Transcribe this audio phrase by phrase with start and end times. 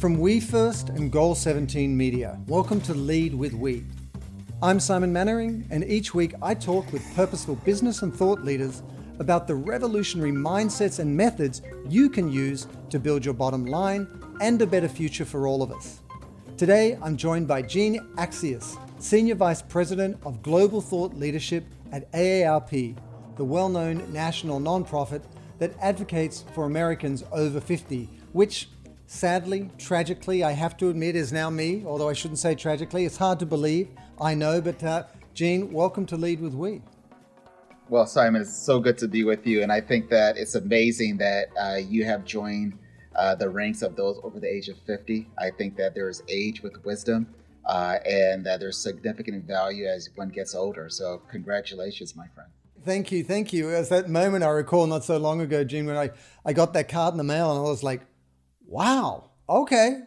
[0.00, 3.84] From We First and Goal 17 Media, welcome to Lead with We.
[4.62, 8.82] I'm Simon Mainwaring, and each week I talk with purposeful business and thought leaders
[9.18, 14.08] about the revolutionary mindsets and methods you can use to build your bottom line
[14.40, 16.00] and a better future for all of us.
[16.56, 22.96] Today, I'm joined by Jean Accius, Senior Vice President of Global Thought Leadership at AARP,
[23.36, 25.24] the well known national nonprofit
[25.58, 28.70] that advocates for Americans over 50, which
[29.10, 33.04] sadly, tragically, I have to admit is now me, although I shouldn't say tragically.
[33.04, 33.88] It's hard to believe,
[34.20, 35.02] I know, but uh,
[35.34, 36.80] Jean, welcome to Lead with We.
[37.88, 39.64] Well, Simon, it's so good to be with you.
[39.64, 42.78] And I think that it's amazing that uh, you have joined
[43.16, 45.28] uh, the ranks of those over the age of 50.
[45.38, 47.34] I think that there is age with wisdom
[47.66, 50.88] uh, and that there's significant value as one gets older.
[50.88, 52.48] So, congratulations, my friend.
[52.84, 53.24] Thank you.
[53.24, 53.70] Thank you.
[53.70, 56.10] As that moment I recall not so long ago, Jean, when I,
[56.46, 58.02] I got that card in the mail and I was like,
[58.70, 59.98] wow, okay,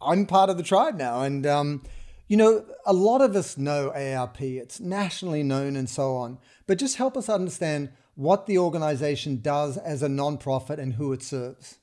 [0.00, 1.22] I'm part of the tribe now.
[1.22, 1.82] And, um,
[2.26, 6.78] you know, a lot of us know AARP, it's nationally known and so on, but
[6.78, 11.78] just help us understand what the organization does as a nonprofit and who it serves.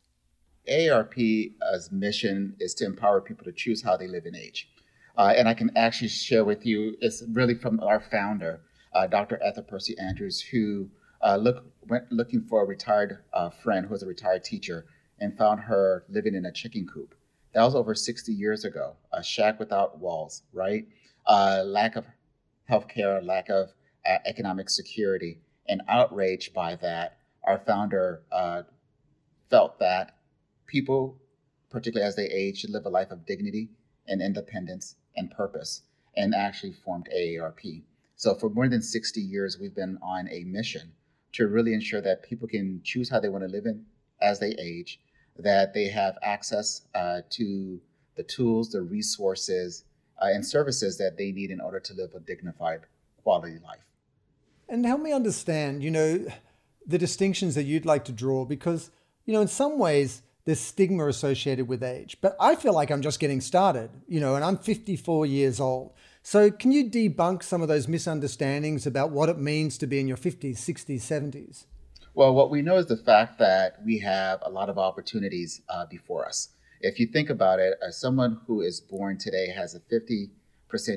[0.68, 4.70] AARP's mission is to empower people to choose how they live in age.
[5.18, 8.62] Uh, and I can actually share with you, it's really from our founder,
[8.94, 9.40] uh, Dr.
[9.44, 10.90] Ethel Percy Andrus, who
[11.22, 14.86] uh, look, went looking for a retired uh, friend who was a retired teacher
[15.20, 17.16] and found her living in a chicken coop.
[17.54, 18.96] That was over 60 years ago.
[19.14, 20.88] A shack without walls, right?
[21.26, 22.06] Uh, lack of
[22.66, 23.74] health care, lack of
[24.06, 28.64] uh, economic security, and outraged by that, our founder uh,
[29.50, 30.18] felt that
[30.66, 31.18] people,
[31.70, 33.70] particularly as they age, should live a life of dignity
[34.08, 35.82] and independence and purpose,
[36.16, 37.84] and actually formed AARP.
[38.16, 40.94] So for more than 60 years, we've been on a mission
[41.34, 43.86] to really ensure that people can choose how they want to live in
[44.22, 45.00] as they age,
[45.40, 47.80] that they have access uh, to
[48.16, 49.84] the tools, the resources,
[50.22, 52.82] uh, and services that they need in order to live a dignified
[53.24, 53.80] quality life.
[54.68, 56.26] And help me understand, you know,
[56.86, 58.90] the distinctions that you'd like to draw because,
[59.26, 63.02] you know, in some ways there's stigma associated with age, but I feel like I'm
[63.02, 65.94] just getting started, you know, and I'm 54 years old.
[66.24, 70.08] So can you debunk some of those misunderstandings about what it means to be in
[70.08, 71.66] your 50s, 60s, 70s?
[72.18, 75.86] Well, what we know is the fact that we have a lot of opportunities uh,
[75.86, 76.50] before us.
[76.82, 80.32] If you think about it, uh, someone who is born today has a 50%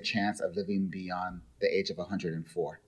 [0.02, 2.80] chance of living beyond the age of 104.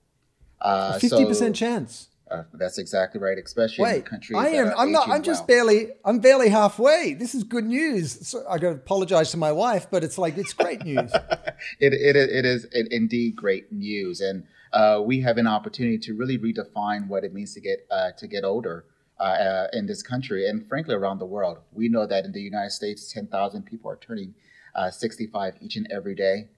[0.63, 2.09] Uh, a 50% so, chance.
[2.31, 4.39] Uh, that's exactly right, especially Wait, in countries.
[4.39, 4.73] I am.
[4.79, 5.11] I'm not.
[5.11, 5.91] I'm just barely.
[6.03, 7.13] I'm barely halfway.
[7.13, 8.27] This is good news.
[8.27, 11.13] So I got to apologize to my wife, but it's like it's great news.
[11.81, 16.39] it, it it is indeed great news, and uh, we have an opportunity to really
[16.39, 18.85] redefine what it means to get uh, to get older
[19.21, 21.59] uh, uh, in this country and frankly around the world.
[21.73, 24.35] We know that in the United States, 10,000 people are turning
[24.75, 26.49] uh, 65 each and every day.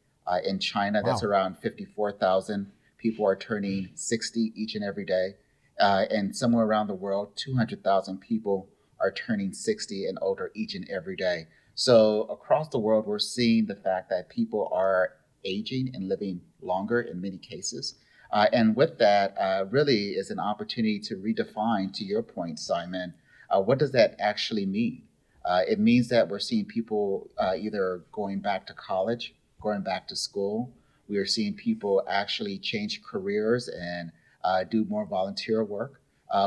[0.44, 1.10] in China, wow.
[1.10, 5.34] that's around 54,000 people are turning 60 each and every day.
[5.78, 8.68] and somewhere around the world, 200,000 people
[9.00, 11.46] are turning 60 and older each and every day.
[11.74, 15.10] So across the world, we're seeing the fact that people are
[15.44, 17.96] aging and living longer in many cases.
[18.34, 23.14] Uh, and with that, uh, really is an opportunity to redefine, to your point, Simon,
[23.48, 25.02] uh, what does that actually mean?
[25.44, 30.08] Uh, it means that we're seeing people uh, either going back to college, going back
[30.08, 30.72] to school.
[31.08, 34.10] We are seeing people actually change careers and
[34.42, 36.00] uh, do more volunteer work.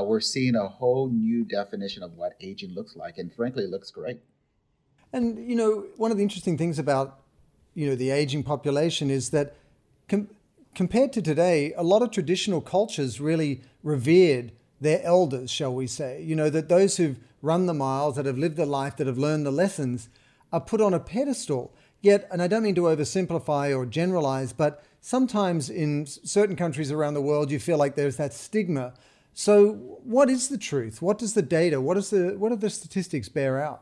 [0.03, 3.91] we're seeing a whole new definition of what aging looks like, and frankly, it looks
[3.91, 4.19] great.
[5.13, 7.21] And you know, one of the interesting things about
[7.75, 9.55] you know the aging population is that
[10.77, 16.21] compared to today, a lot of traditional cultures really revered their elders, shall we say.
[16.21, 19.17] You know, that those who've run the miles, that have lived the life, that have
[19.17, 20.07] learned the lessons,
[20.53, 21.73] are put on a pedestal.
[22.01, 27.15] Yet, and I don't mean to oversimplify or generalize, but sometimes in certain countries around
[27.15, 28.93] the world, you feel like there's that stigma.
[29.33, 29.71] So,
[30.03, 31.01] what is the truth?
[31.01, 33.81] What does the data, what, is the, what do the statistics bear out?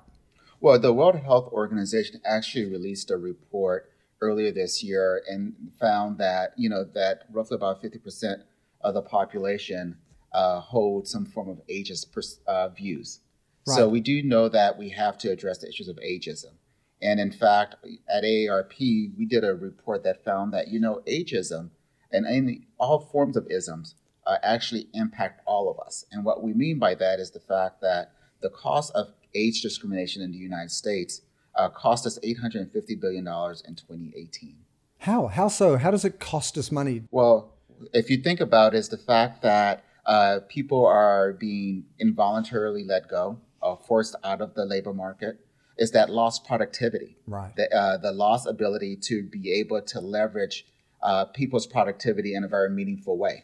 [0.61, 6.53] Well, the World Health Organization actually released a report earlier this year and found that
[6.57, 8.43] you know that roughly about 50%
[8.81, 9.97] of the population
[10.33, 13.19] uh, hold some form of ageist pers- uh, views.
[13.67, 13.75] Right.
[13.75, 16.53] So we do know that we have to address the issues of ageism.
[17.01, 17.75] And in fact,
[18.09, 18.79] at AARP,
[19.17, 21.69] we did a report that found that you know ageism
[22.11, 23.95] and any, all forms of isms
[24.25, 26.05] uh, actually impact all of us.
[26.11, 28.11] And what we mean by that is the fact that
[28.41, 31.21] the cost of age discrimination in the United States
[31.55, 34.55] uh, cost us $850 billion in 2018.
[34.99, 35.27] How?
[35.27, 35.77] How so?
[35.77, 37.03] How does it cost us money?
[37.11, 37.53] Well,
[37.93, 43.07] if you think about it, is the fact that uh, people are being involuntarily let
[43.07, 45.39] go, uh, forced out of the labor market.
[45.77, 47.53] is that lost productivity, right?
[47.57, 50.65] The, uh, the lost ability to be able to leverage
[51.01, 53.43] uh, people's productivity in a very meaningful way.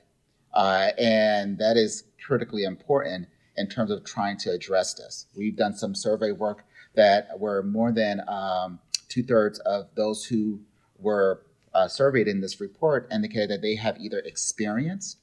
[0.54, 3.28] Uh, and that is critically important
[3.58, 5.26] in terms of trying to address this.
[5.36, 6.64] We've done some survey work
[6.96, 10.60] that were more than um, two thirds of those who
[11.00, 11.42] were
[11.74, 15.18] uh, surveyed in this report indicated that they have either experienced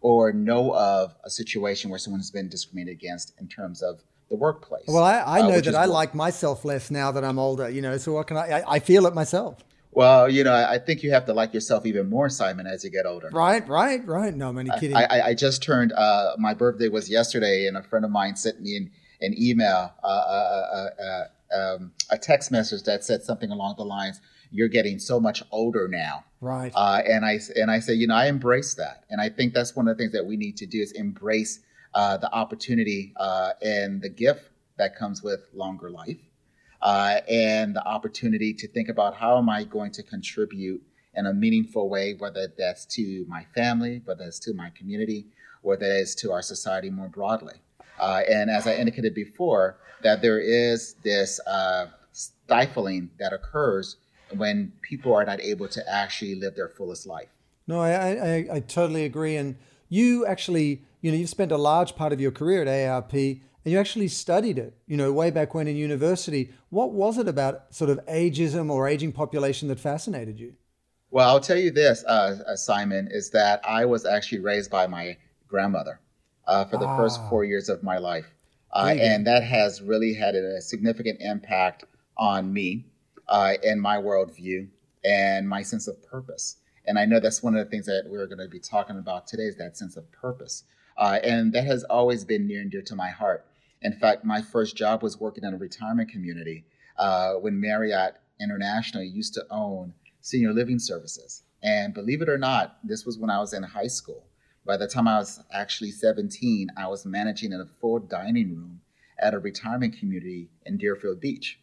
[0.00, 4.36] or know of a situation where someone has been discriminated against in terms of the
[4.36, 4.84] workplace.
[4.88, 5.94] Well, I, I uh, know uh, that I work.
[5.94, 8.78] like myself less now that I'm older, you know, so what can I, I, I
[8.80, 9.62] feel it myself.
[9.94, 12.90] Well, you know, I think you have to like yourself even more, Simon, as you
[12.90, 13.28] get older.
[13.30, 14.34] Right, right, right.
[14.34, 14.96] No, many kidding.
[14.96, 15.92] I, I, I just turned.
[15.92, 18.90] Uh, my birthday was yesterday, and a friend of mine sent me an,
[19.22, 21.24] an email, uh, uh, uh, uh
[21.54, 24.20] um, a text message that said something along the lines,
[24.50, 26.72] "You're getting so much older now." Right.
[26.74, 29.74] Uh, and I and I say, you know, I embrace that, and I think that's
[29.74, 31.60] one of the things that we need to do is embrace
[31.94, 33.14] the opportunity
[33.62, 36.18] and the gift that comes with longer life
[36.82, 40.82] uh, and the opportunity to think about how am I going to contribute
[41.14, 45.26] in a meaningful way, whether that's to my family, whether it's to my community,
[45.62, 47.54] whether it's to our society more broadly.
[47.98, 53.96] Uh, and as I indicated before, that there is this uh, stifling that occurs
[54.36, 57.28] when people are not able to actually live their fullest life.
[57.66, 59.36] No, I, I, I totally agree.
[59.36, 59.56] And
[59.88, 63.72] you actually, you know, you've spent a large part of your career at AARP and
[63.72, 66.50] you actually studied it, you know, way back when in university.
[66.70, 70.54] What was it about sort of ageism or aging population that fascinated you?
[71.10, 74.86] Well, I'll tell you this, uh, uh, Simon, is that I was actually raised by
[74.86, 75.16] my
[75.46, 76.00] grandmother
[76.52, 76.96] uh, for the ah.
[76.96, 78.26] first four years of my life.
[78.74, 81.84] Uh, and that has really had a significant impact
[82.16, 82.86] on me
[83.28, 84.68] uh, and my worldview
[85.04, 86.56] and my sense of purpose.
[86.86, 89.26] And I know that's one of the things that we're going to be talking about
[89.26, 90.64] today is that sense of purpose.
[90.96, 93.46] Uh, and that has always been near and dear to my heart.
[93.80, 96.64] In fact, my first job was working in a retirement community
[96.98, 101.44] uh, when Marriott International used to own senior living services.
[101.62, 104.26] And believe it or not, this was when I was in high school.
[104.64, 108.80] By the time I was actually 17, I was managing a full dining room
[109.18, 111.58] at a retirement community in Deerfield Beach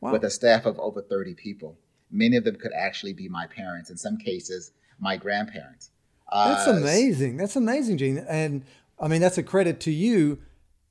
[0.00, 0.12] wow.
[0.12, 1.78] with a staff of over 30 people.
[2.10, 5.90] Many of them could actually be my parents, in some cases, my grandparents.
[6.32, 7.36] That's uh, amazing.
[7.36, 8.18] That's amazing, Jean.
[8.18, 8.64] And
[8.98, 10.38] I mean, that's a credit to you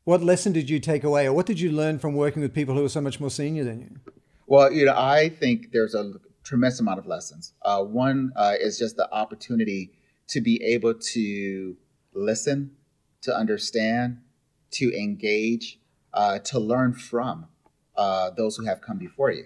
[0.07, 2.75] what lesson did you take away, or what did you learn from working with people
[2.75, 4.13] who are so much more senior than you?
[4.45, 6.13] Well, you know, I think there's a
[6.45, 7.51] tremendous amount of lessons.
[7.63, 9.91] Uh, one uh, is just the opportunity
[10.27, 11.77] to be able to
[12.13, 12.71] listen,
[13.21, 14.19] to understand,
[14.71, 15.79] to engage,
[16.13, 17.47] uh, to learn from
[17.95, 19.45] uh, those who have come before you.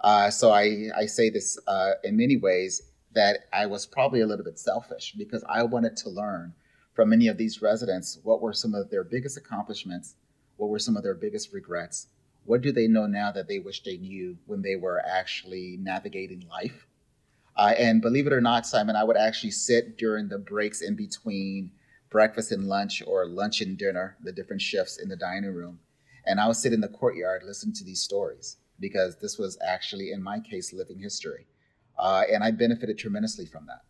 [0.00, 2.82] Uh, so I, I say this uh, in many ways
[3.14, 6.54] that I was probably a little bit selfish because I wanted to learn
[6.92, 10.16] from many of these residents what were some of their biggest accomplishments,
[10.56, 12.08] what were some of their biggest regrets,
[12.44, 16.44] what do they know now that they wish they knew when they were actually navigating
[16.48, 16.87] life.
[17.58, 20.94] Uh, and believe it or not, Simon, I would actually sit during the breaks in
[20.94, 21.72] between
[22.08, 25.80] breakfast and lunch or lunch and dinner, the different shifts in the dining room.
[26.24, 30.12] And I would sit in the courtyard, listen to these stories because this was actually,
[30.12, 31.46] in my case, living history.
[31.98, 33.82] Uh, and I benefited tremendously from that.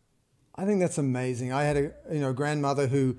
[0.55, 1.53] I think that's amazing.
[1.53, 3.17] I had a you know grandmother who,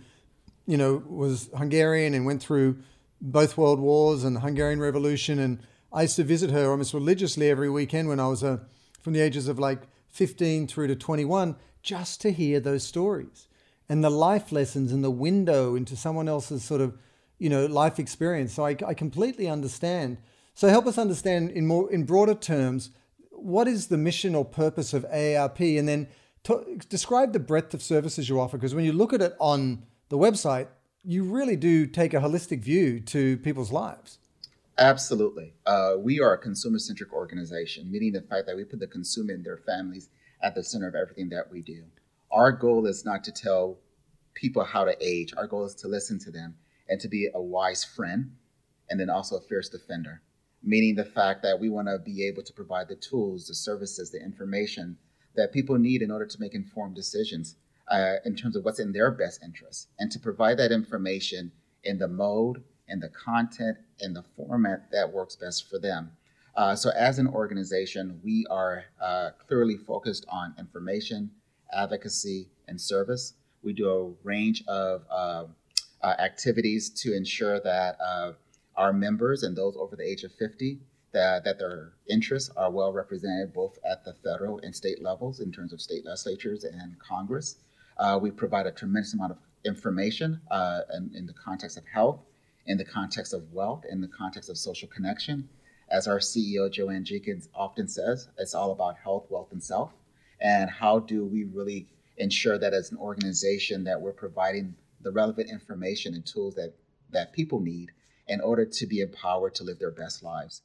[0.65, 2.79] you know, was Hungarian and went through
[3.21, 5.59] both world wars and the Hungarian Revolution, and
[5.93, 8.57] I used to visit her almost religiously every weekend when I was uh,
[9.01, 13.47] from the ages of like 15 through to 21, just to hear those stories
[13.89, 16.97] and the life lessons and the window into someone else's sort of
[17.39, 18.53] you know life experience.
[18.53, 20.17] So I, I completely understand.
[20.53, 22.91] So help us understand in more in broader terms
[23.31, 26.07] what is the mission or purpose of AARP, and then
[26.89, 30.17] describe the breadth of services you offer because when you look at it on the
[30.17, 30.67] website,
[31.03, 34.19] you really do take a holistic view to people's lives.
[34.79, 35.53] Absolutely.
[35.65, 39.33] Uh, we are a consumer centric organization, meaning the fact that we put the consumer
[39.33, 40.07] and their families
[40.41, 41.83] at the center of everything that we do.
[42.31, 43.77] Our goal is not to tell
[44.35, 46.55] people how to age, our goal is to listen to them
[46.87, 48.31] and to be a wise friend
[48.89, 50.21] and then also a fierce defender,
[50.63, 54.11] meaning the fact that we want to be able to provide the tools, the services,
[54.11, 54.97] the information
[55.35, 57.57] that people need in order to make informed decisions
[57.89, 61.51] uh, in terms of what's in their best interest, and to provide that information
[61.83, 66.11] in the mode, in the content, and the format that works best for them.
[66.55, 71.31] Uh, so, as an organization, we are uh, clearly focused on information,
[71.71, 73.33] advocacy, and service.
[73.63, 75.45] We do a range of uh,
[76.01, 78.33] uh, activities to ensure that uh,
[78.75, 80.79] our members and those over the age of 50
[81.11, 85.51] that, that their interests are well represented both at the federal and state levels in
[85.51, 87.57] terms of state legislatures and Congress.
[87.97, 92.21] Uh, we provide a tremendous amount of information uh, in, in, the context of health,
[92.69, 95.49] in the context of wealth, in the context of social connection,
[95.89, 99.91] as our CEO Jo Ann Jenkins often says, it's all about health, wealth, and self.
[100.39, 105.49] And how do we really ensure that as an organization that we're providing the relevant
[105.49, 106.75] information and tools that,
[107.09, 107.89] that people need
[108.27, 110.61] in order to be empowered to live their best lives.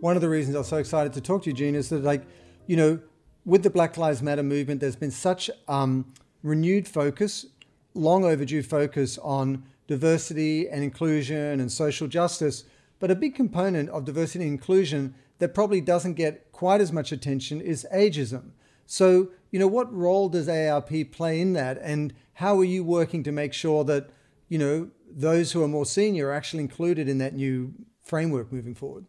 [0.00, 2.02] One of the reasons I was so excited to talk to you, Jean, is that
[2.02, 2.24] like,
[2.66, 3.00] you know,
[3.44, 7.46] with the Black Lives Matter movement, there's been such um, renewed focus,
[7.94, 12.64] long overdue focus on diversity and inclusion and social justice.
[13.00, 17.12] But a big component of diversity and inclusion that probably doesn't get quite as much
[17.12, 18.50] attention is ageism.
[18.86, 21.78] So, you know, what role does AARP play in that?
[21.80, 24.10] And how are you working to make sure that,
[24.48, 28.74] you know, those who are more senior are actually included in that new framework moving
[28.74, 29.06] forward?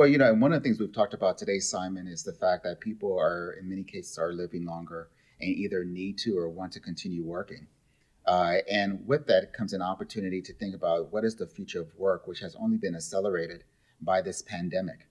[0.00, 2.32] Well, you know, and one of the things we've talked about today, Simon, is the
[2.32, 6.48] fact that people are, in many cases, are living longer and either need to or
[6.48, 7.66] want to continue working.
[8.24, 11.94] Uh, and with that comes an opportunity to think about what is the future of
[11.98, 13.64] work, which has only been accelerated
[14.00, 15.06] by this pandemic.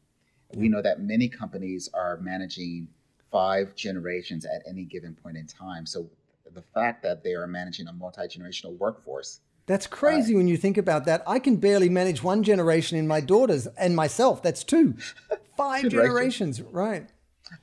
[0.55, 2.87] We know that many companies are managing
[3.29, 5.85] five generations at any given point in time.
[5.85, 6.09] So
[6.51, 9.41] the fact that they are managing a multi generational workforce.
[9.69, 11.21] That's crazy uh, when you think about that.
[11.27, 14.41] I can barely manage one generation in my daughters and myself.
[14.41, 14.95] That's two.
[15.57, 17.07] Five generations, right.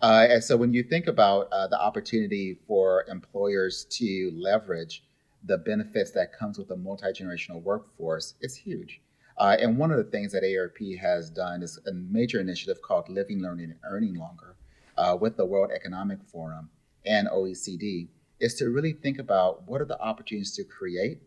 [0.00, 5.02] Uh, and so when you think about uh, the opportunity for employers to leverage
[5.42, 9.00] the benefits that comes with a multi-generational workforce, it's huge.
[9.36, 13.08] Uh, and one of the things that AARP has done is a major initiative called
[13.08, 14.54] Living, Learning, and Earning Longer
[14.96, 16.70] uh, with the World Economic Forum
[17.04, 18.06] and OECD
[18.38, 21.20] is to really think about what are the opportunities to create,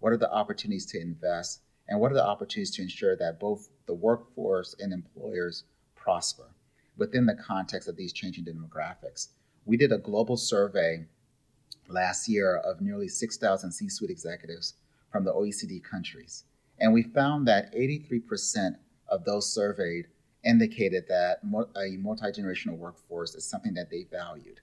[0.00, 3.68] what are the opportunities to invest, and what are the opportunities to ensure that both
[3.86, 5.64] the workforce and employers
[5.94, 6.48] prosper
[6.96, 9.28] within the context of these changing demographics.
[9.64, 11.06] We did a global survey
[11.88, 14.74] last year of nearly 6,000 C suite executives
[15.10, 16.44] from the OECD countries.
[16.78, 18.76] And we found that 83%
[19.08, 20.06] of those surveyed
[20.44, 24.60] indicated that a multi generational workforce is something that they valued.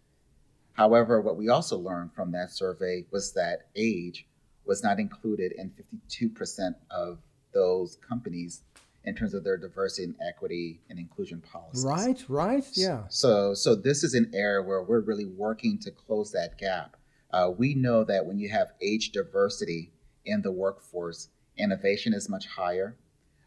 [0.74, 4.28] However, what we also learned from that survey was that age
[4.68, 7.20] was not included in 52% of
[7.54, 8.62] those companies
[9.04, 11.86] in terms of their diversity and equity and inclusion policies.
[11.86, 13.04] Right, right, yeah.
[13.10, 16.98] So, so this is an area where we're really working to close that gap.
[17.32, 19.92] Uh, we know that when you have age diversity
[20.26, 22.98] in the workforce, innovation is much higher,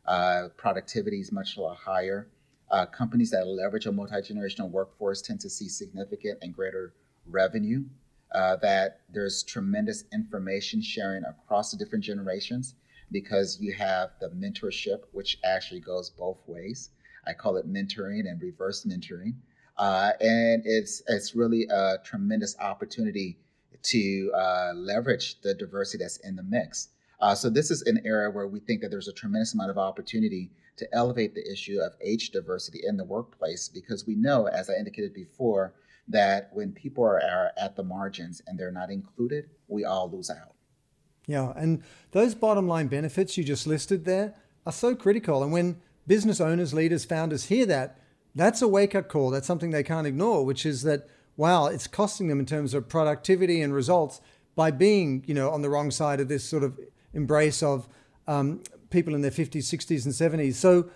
[0.06, 2.28] uh, productivity is much higher.
[2.70, 6.94] Uh, companies that leverage a multi generational workforce tend to see significant and greater
[7.26, 7.84] revenue.
[8.32, 12.74] Uh, that there's tremendous information sharing across the different generations
[13.10, 16.90] because you have the mentorship, which actually goes both ways.
[17.26, 19.34] I call it mentoring and reverse mentoring.
[19.76, 23.38] Uh, and it's it's really a tremendous opportunity
[23.82, 26.88] to uh, leverage the diversity that's in the mix.
[27.20, 29.78] Uh, so this is an area where we think that there's a tremendous amount of
[29.78, 34.70] opportunity to elevate the issue of age diversity in the workplace because we know, as
[34.70, 35.74] I indicated before,
[36.10, 40.54] that when people are, at the margins and they're not included, we all lose out.
[41.26, 44.34] Yeah, and those bottom line benefits you just listed there
[44.66, 45.42] are so critical.
[45.42, 47.98] And when business owners, leaders, founders hear that,
[48.34, 49.30] that's a wake up call.
[49.30, 52.88] That's something they can't ignore, which is that, wow, it's costing them in terms of
[52.88, 54.20] productivity and results
[54.56, 56.78] by being, you know, on the wrong side of this sort of
[57.14, 57.88] embrace of
[58.26, 60.54] um, people in their 50s, 60s, and 70s.
[60.54, 60.90] So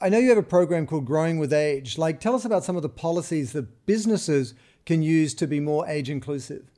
[0.00, 1.98] I know you have a program called Growing with Age.
[1.98, 5.86] Like, tell us about some of the policies that businesses can use to be more
[5.88, 6.70] age inclusive.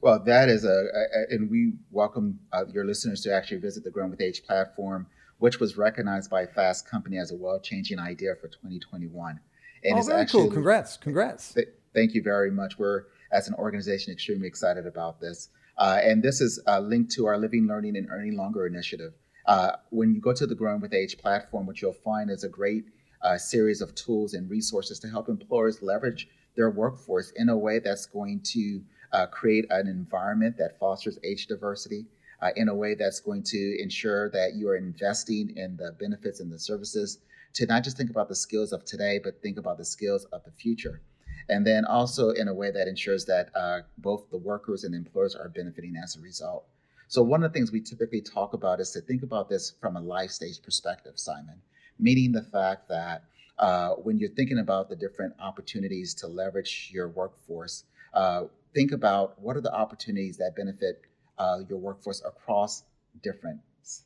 [0.00, 3.90] Well, that is a, a and we welcome uh, your listeners to actually visit the
[3.90, 5.06] Growing with Age platform,
[5.38, 9.38] which was recognized by Fast Company as a world-changing idea for 2021.
[9.84, 10.52] And oh, very actually, cool!
[10.52, 11.54] Congrats, congrats.
[11.54, 12.78] Th- thank you very much.
[12.78, 17.26] We're as an organization extremely excited about this, uh, and this is uh, linked to
[17.26, 19.12] our Living, Learning, and Earning Longer initiative.
[19.46, 22.48] Uh, when you go to the Growing with Age platform, what you'll find is a
[22.48, 22.84] great
[23.22, 27.78] uh, series of tools and resources to help employers leverage their workforce in a way
[27.78, 28.82] that's going to
[29.12, 32.06] uh, create an environment that fosters age diversity
[32.40, 36.40] uh, in a way that's going to ensure that you are investing in the benefits
[36.40, 37.18] and the services
[37.54, 40.42] to not just think about the skills of today, but think about the skills of
[40.44, 41.00] the future.
[41.48, 44.98] And then also in a way that ensures that uh, both the workers and the
[44.98, 46.64] employers are benefiting as a result.
[47.12, 49.96] So, one of the things we typically talk about is to think about this from
[49.96, 51.60] a life stage perspective, Simon,
[51.98, 53.24] meaning the fact that
[53.58, 59.38] uh, when you're thinking about the different opportunities to leverage your workforce, uh, think about
[59.38, 61.02] what are the opportunities that benefit
[61.36, 62.84] uh, your workforce across
[63.22, 63.60] different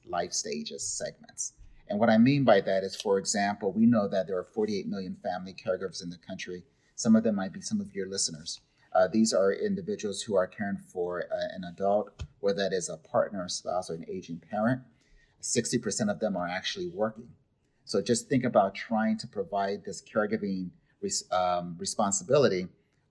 [0.05, 1.53] life stages segments.
[1.89, 4.89] And what I mean by that is, for example, we know that there are 48
[4.89, 6.65] million family caregivers in the country.
[6.97, 8.61] Some of them might be some of your listeners.
[8.97, 12.97] Uh, these are individuals who are caring for uh, an adult, whether that is a
[12.97, 14.81] partner, spouse, or an aging parent.
[15.43, 17.29] 60% of them are actually working.
[17.85, 20.71] So just think about trying to provide this caregiving
[21.03, 22.69] res- um, responsibility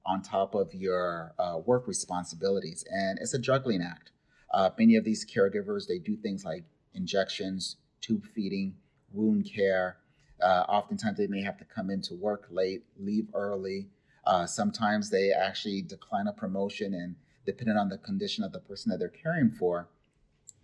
[0.08, 2.84] on top of your uh, work responsibilities.
[2.90, 4.10] And it's a juggling act.
[4.52, 6.64] Uh, many of these caregivers, they do things like
[6.96, 8.74] injections, tube feeding,
[9.14, 9.98] wound care.
[10.42, 13.88] Uh, oftentimes, they may have to come into work late, leave early.
[14.26, 17.16] Uh, sometimes they actually decline a promotion, and
[17.46, 19.88] depending on the condition of the person that they're caring for,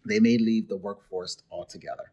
[0.06, 2.12] they may leave the workforce altogether,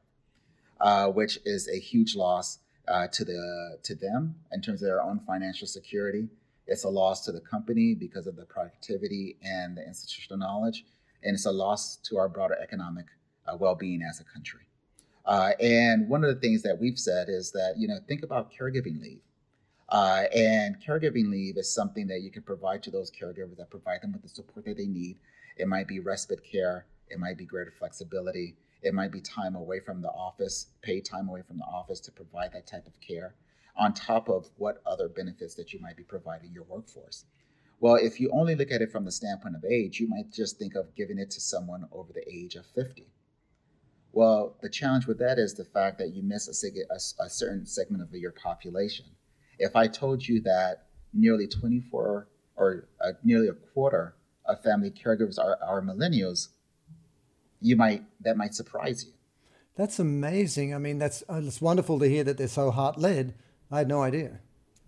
[0.80, 5.02] uh, which is a huge loss uh, to the to them in terms of their
[5.02, 6.28] own financial security.
[6.66, 10.84] It's a loss to the company because of the productivity and the institutional knowledge,
[11.22, 13.06] and it's a loss to our broader economic
[13.46, 14.60] uh, well-being as a country.
[15.24, 18.50] Uh, and one of the things that we've said is that you know think about
[18.52, 19.20] caregiving leave.
[19.88, 24.02] Uh, and caregiving leave is something that you can provide to those caregivers that provide
[24.02, 25.18] them with the support that they need.
[25.56, 29.80] It might be respite care, it might be greater flexibility, it might be time away
[29.80, 33.34] from the office, paid time away from the office to provide that type of care,
[33.76, 37.24] on top of what other benefits that you might be providing your workforce.
[37.80, 40.58] Well, if you only look at it from the standpoint of age, you might just
[40.58, 43.06] think of giving it to someone over the age of 50.
[44.12, 47.66] Well, the challenge with that is the fact that you miss a, a, a certain
[47.66, 49.06] segment of your population.
[49.58, 55.38] If I told you that nearly 24 or uh, nearly a quarter of family caregivers
[55.38, 56.48] are, are millennials,
[57.60, 59.12] you might that might surprise you.
[59.76, 60.74] That's amazing.
[60.74, 63.34] I mean, that's uh, it's wonderful to hear that they're so heart led.
[63.70, 64.40] I had no idea.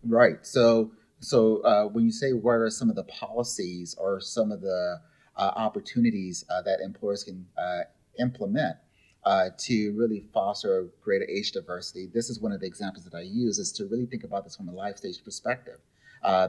[0.05, 0.45] Right.
[0.47, 4.61] So, so uh, when you say what are some of the policies or some of
[4.63, 5.01] the
[5.37, 7.83] uh, opportunities uh, that employers can uh,
[8.19, 8.77] implement
[9.25, 13.23] uh, to really foster greater age diversity, this is one of the examples that I
[13.23, 15.79] use is to really think about this from a life stage perspective,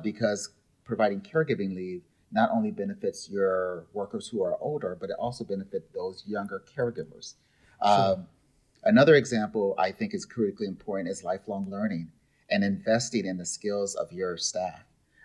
[0.04, 0.54] because
[0.86, 2.02] providing caregiving leave
[2.32, 7.36] not only benefits your workers who are older, but it also benefits those younger caregivers.
[7.84, 8.14] Sure.
[8.14, 8.28] Um,
[8.84, 12.12] another example I think is critically important is lifelong learning
[12.50, 14.84] and investing in the skills of your staff.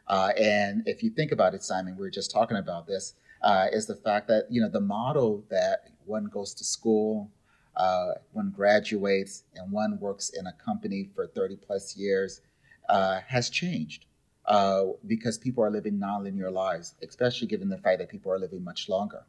[0.09, 3.67] Uh, and if you think about it, Simon, we were just talking about this, uh,
[3.73, 7.31] is the fact that you know the model that one goes to school,
[7.77, 12.41] uh, one graduates, and one works in a company for 30 plus years
[12.89, 14.07] uh, has changed
[14.47, 18.65] uh, because people are living nonlinear lives, especially given the fact that people are living
[18.65, 19.25] much longer.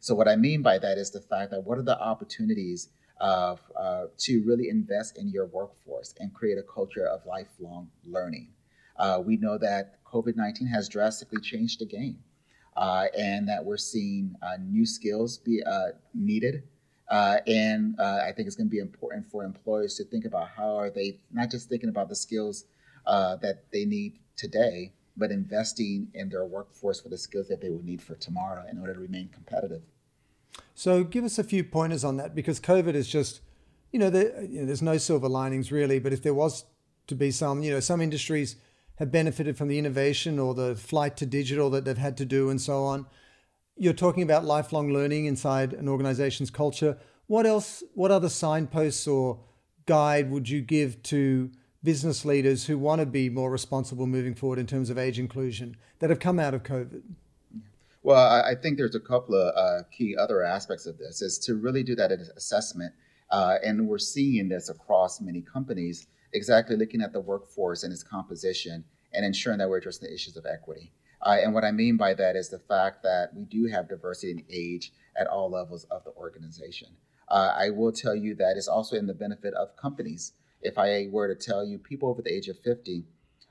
[0.00, 3.60] So, what I mean by that is the fact that what are the opportunities of,
[3.74, 8.48] uh, to really invest in your workforce and create a culture of lifelong learning?
[8.96, 12.18] Uh, we know that COVID 19 has drastically changed the game.
[12.76, 15.60] Uh, and that we're seeing new skills be
[16.14, 16.62] needed
[17.10, 20.48] uh, and uh, I think it's going to be important for employers to think about
[20.56, 22.64] how are they not just thinking about the skills
[23.06, 27.70] uh, that they need today, but investing in their workforce for the skills that they
[27.70, 29.82] will need for tomorrow in order to remain competitive.
[30.74, 33.40] So, give us a few pointers on that because COVID is just,
[33.90, 36.64] you know, there, you know, there's no silver linings really, but if there was
[37.06, 38.56] to be some, you know, some industries
[38.96, 42.50] have benefited from the innovation or the flight to digital that they've had to do
[42.50, 43.06] and so on.
[43.80, 46.98] You're talking about lifelong learning inside an organization's culture.
[47.28, 49.38] What else, what other signposts or
[49.86, 51.52] guide would you give to
[51.84, 55.76] business leaders who want to be more responsible moving forward in terms of age inclusion
[56.00, 57.02] that have come out of COVID?
[58.02, 61.54] Well, I think there's a couple of uh, key other aspects of this is to
[61.54, 62.92] really do that assessment.
[63.30, 68.02] Uh, and we're seeing this across many companies, exactly looking at the workforce and its
[68.02, 70.90] composition and ensuring that we're addressing the issues of equity.
[71.20, 74.32] Uh, and what I mean by that is the fact that we do have diversity
[74.32, 76.88] in age at all levels of the organization.
[77.28, 81.08] Uh, I will tell you that it's also in the benefit of companies if I
[81.10, 83.04] were to tell you people over the age of 50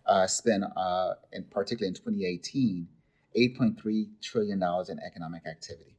[0.05, 2.87] uh, spend, uh, in particularly in 2018,
[3.35, 5.95] $8.3 trillion in economic activity.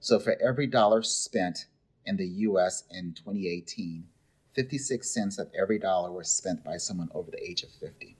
[0.00, 1.66] So for every dollar spent
[2.04, 4.04] in the US in 2018,
[4.52, 8.16] 56 cents of every dollar was spent by someone over the age of 50.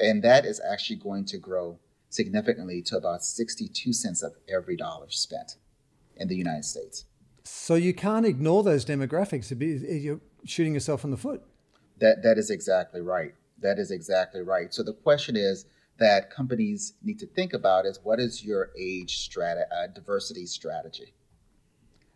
[0.00, 1.78] And that is actually going to grow
[2.08, 5.56] significantly to about 62 cents of every dollar spent
[6.16, 7.04] in the United States.
[7.44, 9.50] So you can't ignore those demographics.
[10.02, 11.42] You're shooting yourself in the foot.
[11.98, 13.34] That that is exactly right.
[13.60, 14.72] That is exactly right.
[14.72, 15.66] So the question is
[15.98, 21.14] that companies need to think about is what is your age strata, uh, diversity strategy?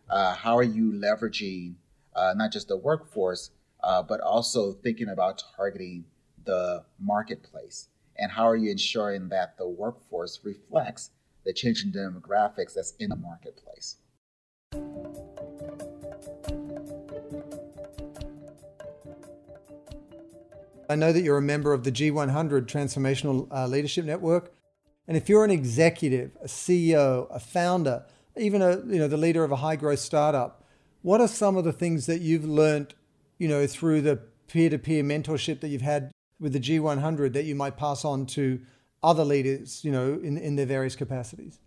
[0.09, 1.75] Uh, how are you leveraging
[2.15, 3.51] uh, not just the workforce,
[3.83, 6.05] uh, but also thinking about targeting
[6.45, 7.89] the marketplace?
[8.17, 11.11] And how are you ensuring that the workforce reflects
[11.45, 13.97] the changing demographics that's in the marketplace?
[20.89, 24.53] I know that you're a member of the G100 Transformational uh, Leadership Network.
[25.07, 28.05] And if you're an executive, a CEO, a founder,
[28.37, 30.63] even a you know the leader of a high growth startup,
[31.01, 32.93] what are some of the things that you've learned,
[33.37, 37.77] you know, through the peer-to-peer mentorship that you've had with the G100 that you might
[37.77, 38.59] pass on to
[39.01, 41.59] other leaders, you know, in, in their various capacities?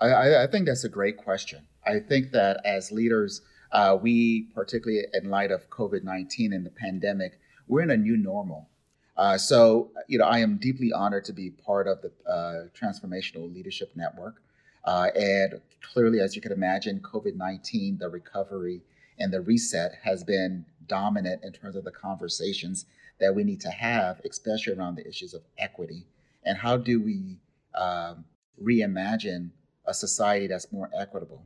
[0.00, 1.66] I, I think that's a great question.
[1.86, 6.70] I think that as leaders, uh, we, particularly in light of COVID 19 and the
[6.70, 8.68] pandemic, we're in a new normal.
[9.16, 13.52] Uh, so, you know, I am deeply honored to be part of the uh, Transformational
[13.52, 14.42] Leadership Network.
[14.84, 15.60] Uh, and
[15.92, 18.82] clearly, as you can imagine, COVID 19, the recovery
[19.18, 22.86] and the reset has been dominant in terms of the conversations
[23.22, 26.04] that we need to have, especially around the issues of equity.
[26.44, 27.38] And how do we
[27.74, 28.24] um,
[28.62, 29.50] reimagine
[29.86, 31.44] a society that's more equitable?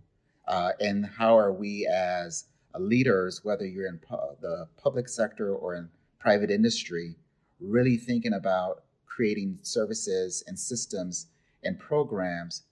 [0.49, 2.47] Uh, and how are we as
[2.79, 7.15] leaders, whether you're in pu- the public sector or in private industry,
[7.61, 11.27] really thinking about creating services and systems
[11.63, 12.63] and programs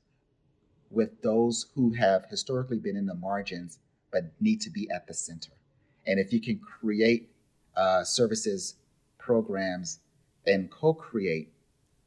[0.91, 3.79] with those who have historically been in the margins
[4.13, 5.51] but need to be at the center.
[6.07, 7.31] And if you can create
[7.77, 8.77] uh, services,
[9.25, 10.01] programs,
[10.47, 11.53] and co create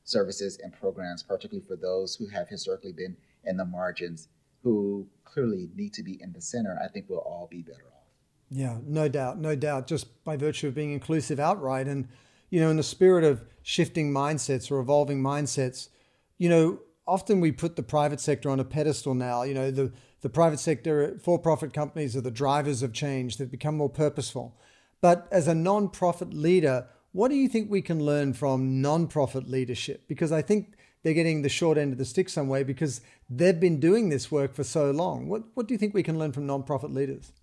[0.04, 4.30] services and programs, particularly for those who have historically been in the margins,
[4.64, 8.04] who clearly need to be in the center, I think we'll all be better off.
[8.50, 11.88] Yeah, no doubt, no doubt, just by virtue of being inclusive outright.
[11.88, 12.08] And,
[12.50, 15.90] you know, in the spirit of shifting mindsets or evolving mindsets,
[16.38, 19.44] you know, often we put the private sector on a pedestal now.
[19.44, 23.52] You know, the, the private sector, for profit companies are the drivers of change, they've
[23.52, 24.58] become more purposeful.
[25.02, 29.50] But as a non profit leader, what do you think we can learn from nonprofit
[29.50, 30.08] leadership?
[30.08, 33.60] Because I think they're getting the short end of the stick some way because they've
[33.60, 35.28] been doing this work for so long.
[35.28, 37.34] What, what do you think we can learn from non-profit leaders?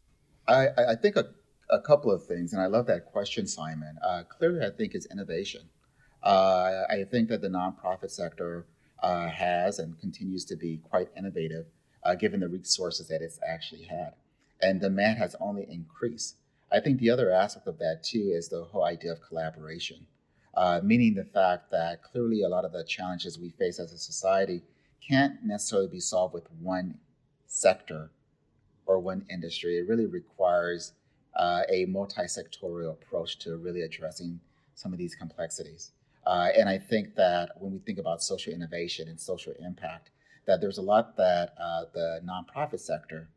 [0.47, 1.25] I, I think a,
[1.71, 3.97] a couple of things, and I love that question, Simon.
[4.01, 5.63] Uh, clearly, I think is innovation.
[6.23, 8.67] Uh, I think that the nonprofit sector
[9.03, 11.67] uh, has and continues to be quite innovative,
[12.05, 14.13] uh, given the resources that it's actually had,
[14.63, 16.37] and demand has only increased.
[16.75, 20.07] I think the other aspect of that too is the whole idea of collaboration
[20.57, 23.99] uh, meaning the fact that clearly a lot of the challenges we face as a
[23.99, 24.63] society
[25.07, 26.99] can't necessarily be solved with one
[27.47, 28.11] sector
[28.87, 29.79] or one industry.
[29.79, 30.93] It really requires
[31.37, 34.41] uh, a multi-sectorial approach to really addressing
[34.75, 35.93] some of these complexities.
[36.27, 40.11] Uh, and I think that when we think about social innovation and social impact,
[40.47, 43.29] that there's a lot that uh, the nonprofit sector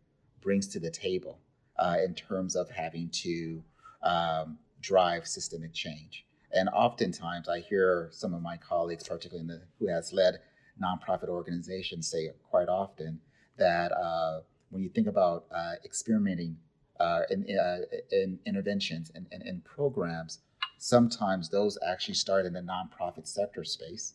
[0.41, 1.39] brings to the table
[1.79, 3.63] uh, in terms of having to
[4.03, 6.25] um, drive systemic change.
[6.53, 10.39] And oftentimes, I hear some of my colleagues, particularly the, who has led
[10.81, 13.19] nonprofit organizations, say quite often
[13.57, 16.57] that uh, when you think about uh, experimenting
[16.99, 17.79] uh, in, uh,
[18.11, 20.39] in, interventions and, in, in programs,
[20.77, 24.13] sometimes those actually start in the nonprofit sector space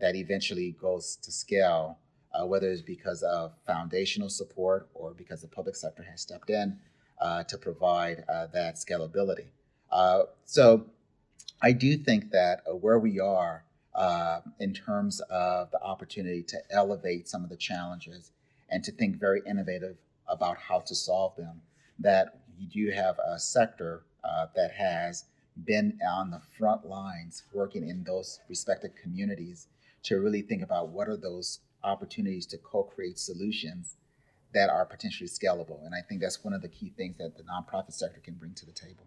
[0.00, 1.98] that eventually goes to scale,
[2.34, 6.78] uh, whether it's because of foundational support or because the public sector has stepped in
[7.20, 9.46] to provide that scalability.
[10.44, 10.86] so
[11.62, 16.58] I do think that uh, where we are uh, in terms of the opportunity to
[16.70, 18.32] elevate some of the challenges
[18.70, 21.60] and to think very innovative about how to solve them,
[21.98, 25.24] that you do have a sector uh, that has
[25.64, 29.66] been on the front lines working in those respective communities
[30.02, 33.96] to really think about what are those opportunities to co-create solutions
[34.52, 35.84] that are potentially scalable.
[35.84, 38.54] And I think that's one of the key things that the nonprofit sector can bring
[38.54, 39.06] to the table.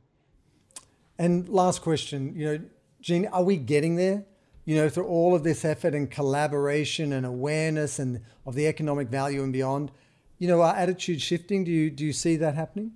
[1.18, 2.64] And last question, you know,
[3.02, 4.26] Jean, are we getting there?
[4.66, 9.10] You know, through all of this effort and collaboration and awareness and of the economic
[9.10, 9.92] value and beyond,
[10.40, 11.66] you know, our attitude shifting.
[11.66, 12.94] Do you do you see that happening?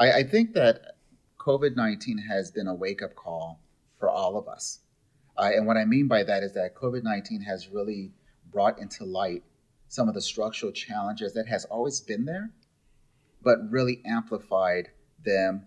[0.00, 0.96] I, I think that
[1.38, 3.60] COVID nineteen has been a wake up call
[4.00, 4.80] for all of us,
[5.38, 8.10] uh, and what I mean by that is that COVID nineteen has really
[8.50, 9.44] brought into light
[9.88, 12.50] some of the structural challenges that has always been there,
[13.42, 14.90] but really amplified
[15.24, 15.66] them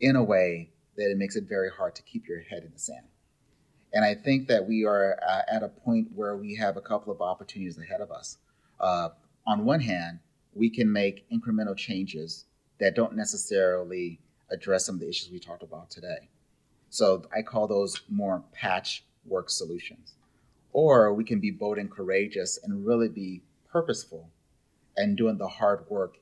[0.00, 2.78] in a way that it makes it very hard to keep your head in the
[2.78, 3.06] sand.
[3.92, 7.12] And I think that we are uh, at a point where we have a couple
[7.12, 8.36] of opportunities ahead of us.
[8.78, 9.10] Uh,
[9.46, 10.20] on one hand,
[10.54, 12.44] we can make incremental changes
[12.80, 16.28] that don't necessarily address some of the issues we talked about today.
[16.90, 20.14] So I call those more patchwork solutions.
[20.72, 24.30] Or we can be bold and courageous and really be purposeful
[24.96, 26.16] and doing the hard work,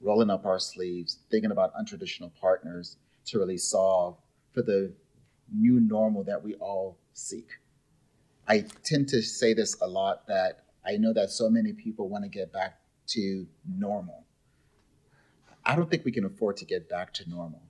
[0.00, 4.16] rolling up our sleeves, thinking about untraditional partners, to really solve
[4.52, 4.92] for the
[5.52, 7.48] new normal that we all seek.
[8.46, 12.24] I tend to say this a lot that I know that so many people want
[12.24, 12.78] to get back
[13.08, 14.24] to normal.
[15.64, 17.62] I don't think we can afford to get back to normal,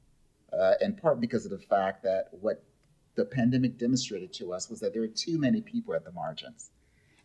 [0.52, 2.62] uh, in part because of the fact that what
[3.16, 6.70] the pandemic demonstrated to us was that there are too many people at the margins.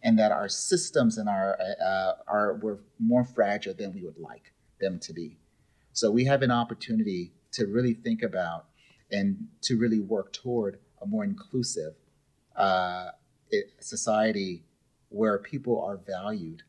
[0.03, 4.51] And that our systems and our uh, are were more fragile than we would like
[4.79, 5.37] them to be.
[5.93, 8.65] So we have an opportunity to really think about
[9.11, 11.93] and to really work toward a more inclusive
[12.55, 13.09] uh,
[13.79, 14.63] society
[15.09, 16.63] where people are valued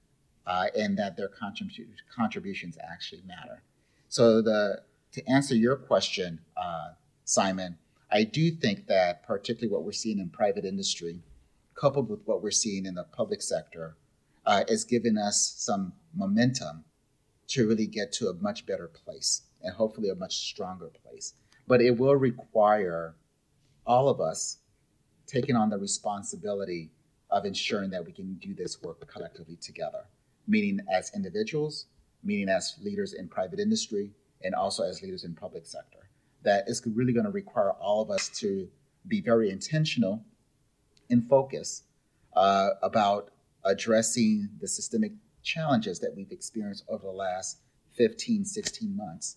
[0.47, 3.63] uh, and that their contrib- contributions actually matter.
[4.09, 6.91] So the to answer your question, uh,
[7.25, 7.79] Simon,
[8.11, 11.21] I do think that particularly what we're seeing in private industry,
[11.75, 13.97] coupled with what we're seeing in the public sector,
[14.47, 16.85] uh, is giving us some momentum
[17.49, 21.35] to really get to a much better place and hopefully a much stronger place.
[21.67, 23.17] But it will require
[23.87, 24.59] all of us
[25.27, 26.91] taking on the responsibility
[27.31, 30.05] of ensuring that we can do this work collectively together,
[30.47, 31.87] meaning as individuals,
[32.23, 34.11] meaning as leaders in private industry,
[34.43, 36.11] and also as leaders in public sector.
[36.43, 38.69] That is really going to require all of us to
[39.09, 40.23] be very intentional
[41.11, 41.83] and focus
[42.35, 43.31] uh, about
[43.65, 45.13] addressing the systemic
[45.43, 47.59] challenges that we've experienced over the last
[47.97, 49.37] 15, 16 months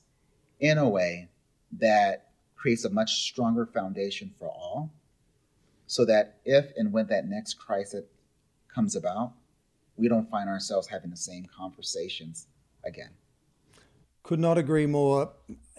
[0.60, 1.30] in a way
[1.72, 4.92] that creates a much stronger foundation for all
[5.86, 8.04] so that if and when that next crisis
[8.74, 9.34] comes about,
[9.96, 12.48] we don't find ourselves having the same conversations
[12.84, 13.10] again.
[14.24, 15.32] Could not agree more.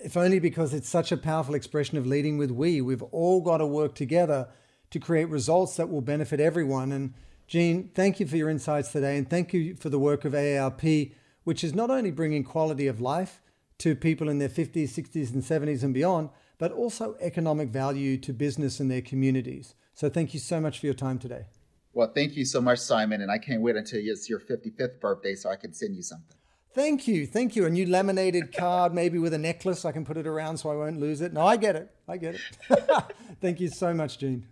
[0.03, 2.81] If only because it's such a powerful expression of leading with we.
[2.81, 4.49] We've all got to work together
[4.91, 6.93] to create results that will benefit everyone.
[6.93, 7.15] And
[7.47, 9.17] Jean, thank you for your insights today.
[9.17, 11.13] And thank you for the work of AARP,
[11.45, 13.41] which is not only bringing quality of life
[13.79, 18.33] to people in their 50s, 60s, and 70s and beyond, but also economic value to
[18.33, 19.75] business and their communities.
[19.95, 21.47] So thank you so much for your time today.
[21.93, 23.23] Well, thank you so much, Simon.
[23.23, 26.37] And I can't wait until it's your 55th birthday so I can send you something.
[26.75, 27.27] Thank you.
[27.27, 27.65] Thank you.
[27.67, 29.85] A new laminated card, maybe with a necklace.
[29.85, 31.33] I can put it around so I won't lose it.
[31.33, 31.91] No, I get it.
[32.07, 32.41] I get it.
[33.41, 34.47] thank you so much, Jean.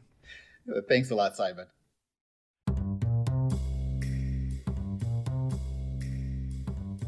[0.89, 1.67] Thanks a lot, Simon.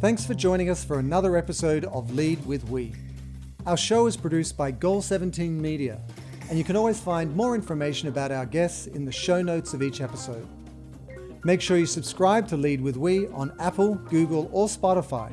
[0.00, 2.92] Thanks for joining us for another episode of Lead with We.
[3.66, 6.00] Our show is produced by Goal 17 Media
[6.48, 9.82] and you can always find more information about our guests in the show notes of
[9.82, 10.46] each episode.
[11.44, 15.32] Make sure you subscribe to Lead with We on Apple, Google, or Spotify,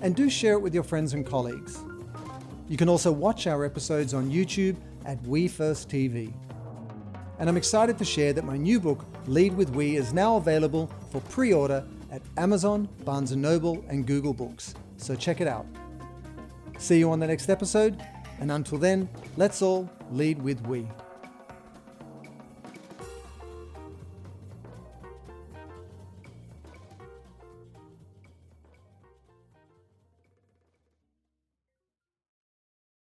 [0.00, 1.84] and do share it with your friends and colleagues.
[2.68, 6.32] You can also watch our episodes on YouTube at We First TV.
[7.38, 10.90] And I'm excited to share that my new book, Lead with We, is now available
[11.10, 14.74] for pre order at Amazon, Barnes & Noble, and Google Books.
[14.96, 15.66] So check it out.
[16.78, 18.02] See you on the next episode,
[18.40, 20.86] and until then, let's all lead with we.